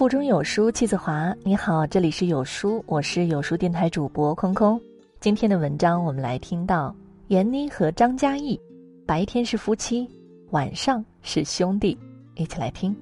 [0.00, 1.36] 腹中有书气自华。
[1.44, 4.80] 你好，这里是有书，我是有书电台主播空空。
[5.20, 6.96] 今天的文章，我们来听到
[7.28, 8.58] 闫妮和张嘉译，
[9.04, 10.08] 白天是夫妻，
[10.52, 11.98] 晚上是兄弟。
[12.34, 12.96] 一起来听。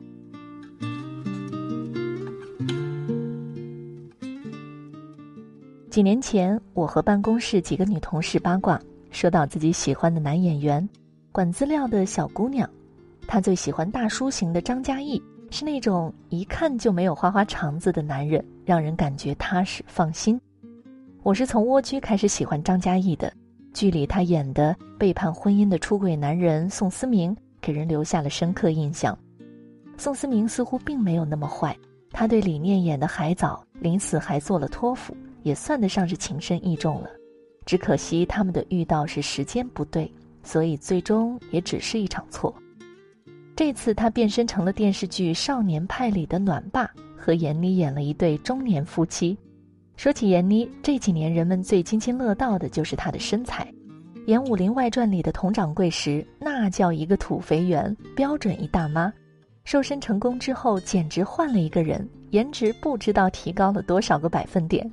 [5.88, 8.76] 几年前，我和办公室几个女同事八卦，
[9.12, 10.88] 说到自己喜欢的男演员，
[11.30, 12.68] 管资料的小姑娘，
[13.28, 15.22] 她最喜欢大叔型的张嘉译。
[15.50, 20.40] 是那种一看就没有花花肠子的男人，让人感觉踏实放心。
[21.22, 23.32] 我是从蜗居开始喜欢张嘉译的，
[23.72, 29.18] 剧里他演的背叛婚姻的出轨男人宋思明，给人留下了深刻印象。
[29.96, 31.76] 宋思明似乎并没有那么坏，
[32.12, 37.08] 他对李念演的海藻，临死还做了托付，也算得上是情深意重了。
[37.66, 40.10] 只可惜他们的遇到是时间不对，
[40.42, 42.54] 所以最终也只是一场错。
[43.58, 49.36] 这次他变身成了电视剧《少年派》里的暖爸，和闫妮演了一对中年夫妻。
[49.96, 53.66] 说起闫妮，这几年人们最津津乐道的就是她的身材。
[54.26, 59.12] 演《武林外传》里的佟掌柜时，那叫一个土肥圆，标准一大妈。
[59.64, 64.88] 瘦身成功之后，简直换了一个人，颜值不知道提高了多少个百分点。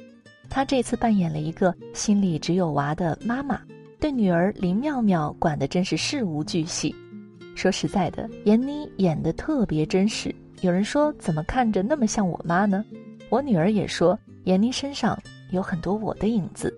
[0.50, 3.61] 她这次扮演了一个心里只有娃的妈妈，
[4.00, 6.95] 对女儿林妙妙管得真是事无巨细。
[7.55, 10.33] 说实在的，闫妮演的特别真实。
[10.61, 12.85] 有人说怎么看着那么像我妈呢？
[13.29, 15.17] 我女儿也说闫妮身上
[15.51, 16.71] 有很多我的影子。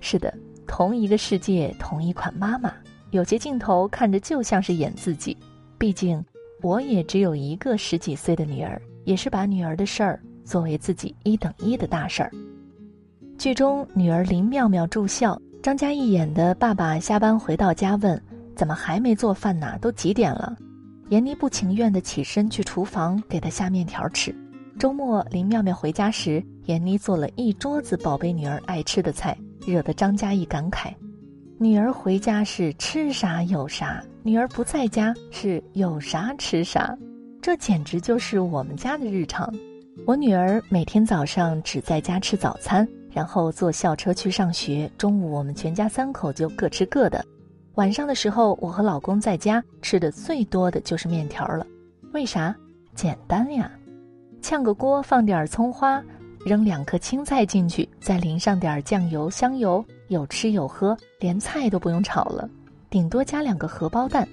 [0.00, 0.32] 是的，
[0.66, 2.72] 同一个世界，同一款妈妈，
[3.10, 5.36] 有些镜头看着就像是演自己。
[5.78, 6.24] 毕竟，
[6.62, 12.30] 我也只有一个十几岁的女儿，也是把女儿的事儿作为自己一等一的大事儿。
[13.38, 18.20] 剧中女儿林妙妙住校，张嘉译演的爸爸下班回到家问。
[18.58, 19.78] 怎么还没做饭呢？
[19.80, 20.56] 都几点了？
[21.10, 24.34] 闫妮不情愿地起身去厨房给他下面条吃。
[24.80, 30.92] 周末林妙妙回家时，闫妮做了一桌子宝贝女儿爱吃的菜，惹得张嘉译感慨：
[31.56, 36.98] 女儿回家是吃啥有啥，女儿不在家是有啥吃啥。
[37.40, 39.54] 这简直就是我们家的日常。
[40.04, 44.90] 我女儿每天早上只在家吃早餐，然后坐校车去上学。
[44.98, 47.24] 中午我们全家三口就各吃各的。
[47.78, 51.64] 晚上的时候，我和老公在家吃的最多的就是面条了。
[52.12, 52.52] 为啥？
[52.92, 53.70] 简单呀，
[54.42, 56.02] 炝个锅，放点葱花，
[56.44, 62.50] 扔两颗青菜进去，再淋上点酱油、香油，有吃有喝，连菜都不用炒了，
[62.90, 64.26] 顶多加两个荷包蛋。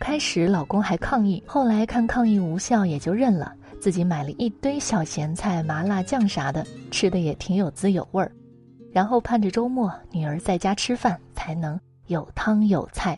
[0.00, 3.54] 开始老公还抗议，后来看抗议无效，也就认了。
[3.80, 8.32] 自己买了一堆小咸菜、麻辣酱啥的，吃的也挺有滋有味儿。
[8.90, 11.78] 然后盼着周末女儿在家吃饭，才能。
[12.10, 13.16] 有汤有菜，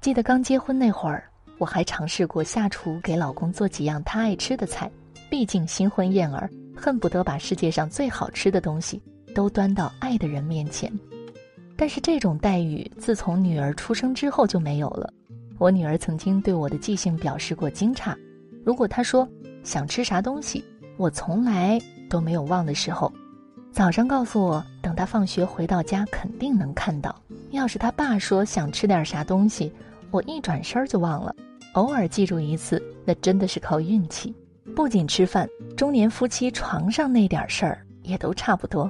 [0.00, 4.88] 记得刚结婚那会儿，我还尝试过下厨给老公做几样他爱吃的菜。
[5.28, 9.02] 毕竟新婚燕尔，恨不得把世界上最好吃的东西
[9.34, 10.96] 都端到爱的人面前。
[11.76, 15.12] 但是这种待遇自从女儿出生之后就没有了。
[15.58, 18.16] 我女儿曾经对我的记性表示过惊诧，
[18.64, 19.28] 如果她说
[19.64, 20.64] 想吃啥东西，
[20.98, 23.12] 我从来都没有忘的时候。
[23.74, 27.12] 早上告诉我，等他放学回到家肯定能看到。
[27.50, 29.72] 要是他爸说想吃点啥东西，
[30.12, 31.34] 我一转身就忘了。
[31.72, 34.32] 偶尔记住一次，那真的是靠运气。
[34.76, 38.88] 不仅吃饭，中年夫妻床上那点事儿也都差不多。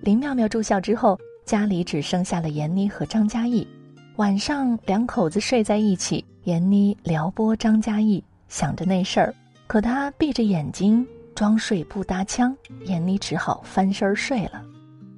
[0.00, 3.68] 林妙妙住校之后，家里只剩下了闫妮和张嘉译。
[4.16, 9.34] 晚上两口子睡在一起，闫妮撩拨张嘉译，想着那事儿，
[9.66, 11.06] 可他闭着眼睛。
[11.34, 14.62] 装睡不搭腔，闫妮只好翻身睡了。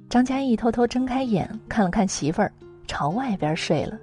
[0.09, 2.51] 张嘉译偷偷睁开眼看了看媳妇儿，
[2.87, 3.99] 朝外边睡了。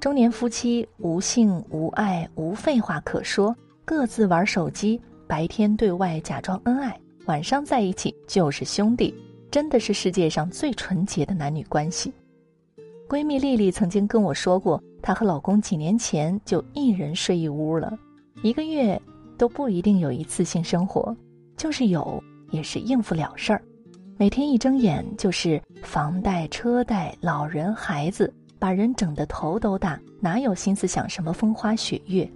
[0.00, 3.54] 中年夫妻无性无爱无废话可说，
[3.84, 9.14] 各自玩手机，白天对外假装恩爱，晚上在一起就是兄弟，
[9.50, 12.12] 真的是世界上最纯洁的男女关系。
[13.08, 17.96] 闺蜜丽丽曾经跟我说过，她和老公几年前就一人睡一屋了，
[18.42, 19.00] 一个月
[19.38, 21.14] 都不一定有一次性生活。
[21.56, 23.62] 就是有，也是应付了事儿。
[24.16, 32.30] 每天一睁眼就是房贷、车贷、老人、孩子，把人整得头都大，哪有心思想什么风花雪月？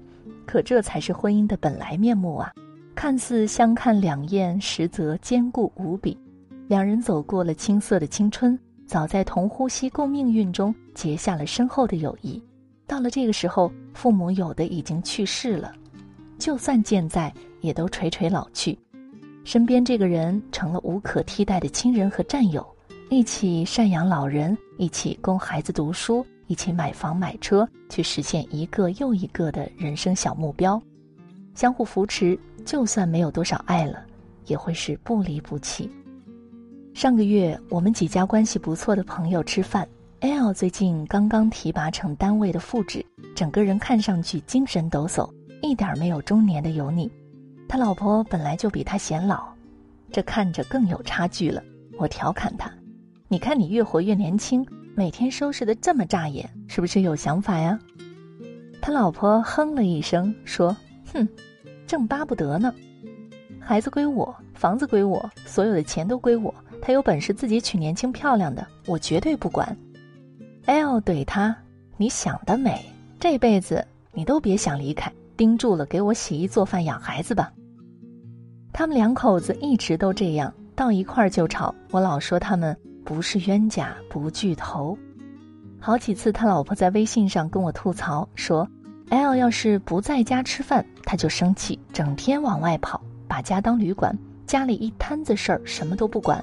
[0.45, 2.53] 可这才是婚姻的本来面目啊！
[2.95, 6.19] 看似相看两厌，实则坚固无比。
[6.67, 12.43] 两人走过了青涩的青春，早在同呼吸共命运中结下了深厚的友谊。
[12.87, 15.73] 到了这个时候，父母有的已经去世了，
[16.39, 18.77] 就算健在，也都垂垂老去。
[19.49, 22.63] 身边这个人成了无可替代的亲人和战友，
[23.09, 30.79] 一起赡养老人，一起供孩子读书，一起买房买车，去实现一个又一个的人生小目标，
[31.55, 34.05] 相互扶持，就算没有多少爱了，
[34.45, 35.91] 也会是不离不弃。
[36.93, 39.89] 上个月，我们几家关系不错的朋友吃饭
[40.21, 43.03] ，L 最近刚刚提拔成单位的副职，
[43.35, 45.27] 整个人看上去精神抖擞，
[45.63, 47.11] 一点没有中年的油腻。
[47.69, 49.47] 他老婆本来就比他显老，
[50.11, 51.63] 这看着更有差距了。
[51.99, 52.73] 我调侃他
[53.29, 57.79] ：“你看你越活越年轻，每天收拾的这么扎眼，是不是有想法呀？”
[58.81, 60.75] 他老婆哼了一声，说
[61.13, 61.29] ：“哼，
[61.87, 62.75] 正巴不得呢。
[63.61, 66.55] 孩子归我，房子归我，所有的钱都归我。
[66.81, 69.77] 他有本事自己娶年轻漂亮的，我绝对不管。
[70.65, 71.55] ”L 怼他
[71.99, 72.83] ：“你想得美，
[73.21, 77.53] 这辈子你都别想离开，盯住了给我洗衣做饭养孩子吧。”
[78.79, 81.75] 他们两口子一直都这样，到一块儿就吵。
[81.91, 84.97] 我老说他们不是冤家不聚头。
[85.81, 88.65] 好几次，他老婆在微信上跟我吐槽说
[89.11, 94.17] ：“L 要是不在家吃饭，他就生气，整天往外跑，把家当旅馆，
[94.47, 96.41] 家里一摊子事儿，什么都不管。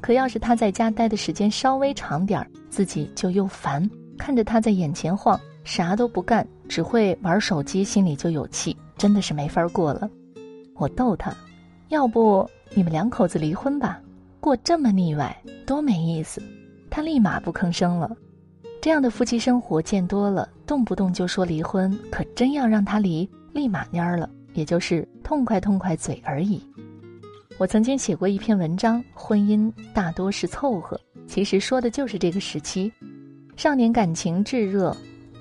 [0.00, 10.08] 可要是他在家待的时间稍微长点儿，自己就又烦，看着他在眼前晃，啥都不干，只会玩手机，心里就有气，真的是没法过了。”
[10.78, 11.34] 我逗他
[11.92, 14.00] ：“要不你们两口子离婚吧，
[14.40, 15.36] 过这么腻歪，
[15.66, 16.42] 多没意思。”
[16.88, 18.10] 他立马不吭声了。
[18.80, 26.62] 这样的夫妻生活见多了，动不动就说离婚，可真要让他离，立马蔫儿了，也就是痛快痛快嘴而已。
[27.58, 32.90] 我曾经写过一篇文章，婚姻大多是凑合，其实说的就是这个时期，
[33.54, 34.96] 少年感情炙热，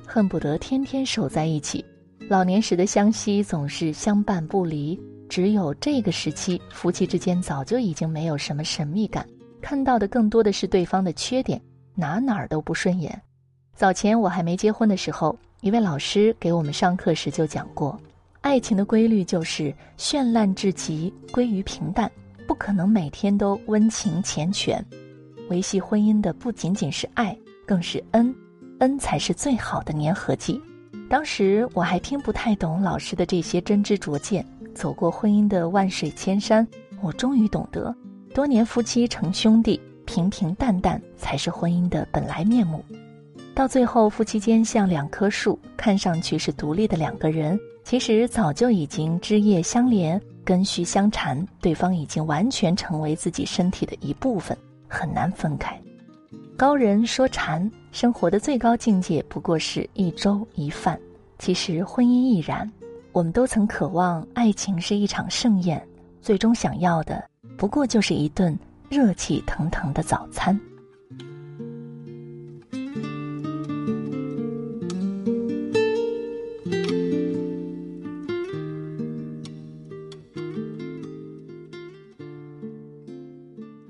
[0.06, 1.82] 恨不得天天守在一起；
[2.28, 5.00] 老年时的相惜总是相伴不离。
[5.32, 9.26] 只有这个时期，夫妻之间早就已经没有什么神秘感，
[9.62, 11.62] 看到的更多的是对方的缺点，
[11.96, 13.18] 哪哪儿都不顺眼。
[13.74, 17.98] 早前我还没结婚的时候，一位老师给我们上课时就讲过，
[18.42, 22.12] 爱情的规律就是绚烂至极，归于平淡，
[22.46, 24.84] 不可能每天都温情缱绻。
[25.50, 27.34] 维系婚姻的不仅仅是爱，
[27.66, 28.36] 更是恩，
[28.80, 30.62] 恩才是最好的粘合剂。
[31.10, 36.68] 当时我还听不太懂老师的这些真知灼见，走过婚姻的万水千山，
[37.02, 37.94] 我终于懂得，
[38.34, 42.84] 多年夫妻成兄弟，平平淡淡才是婚姻的本来面目。
[43.54, 54.58] 到最后，夫妻间像两棵树，看上去是独立的两个人，其实早就已经枝叶相连、根须相缠，对方已经完全成为自己身体的一部分，
[54.88, 55.80] 很难分开。
[56.56, 60.98] 高人说禅，生活的最高境界不过是一粥一饭，
[61.38, 62.72] 其实婚姻亦然。
[63.14, 65.86] 我们都曾渴望爱情是一场盛宴，
[66.22, 67.22] 最终想要的
[67.58, 68.58] 不过就是一顿
[68.90, 70.58] 热气腾腾的早餐。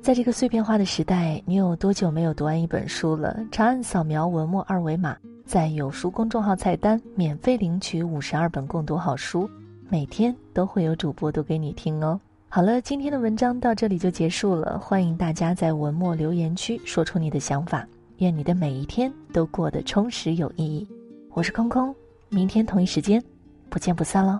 [0.01, 3.39] 在这个碎片化的时代，你有多久没有读完一本书了？
[3.51, 5.15] 长按扫描文末二维码，
[5.51, 9.49] 在有书公众号菜单免费领取五十二本共读好书，
[9.89, 12.17] 每天都会有主播读给你听哦。
[12.47, 17.85] 好了，今天的文章到这里就结束了，欢迎大家在文末留言区说出你的想法。
[18.19, 20.87] 愿你的每一天都过得充实有意义。
[21.31, 21.93] 我是空空，
[22.29, 23.21] 明天同一时间，
[23.69, 24.39] 不见不散喽。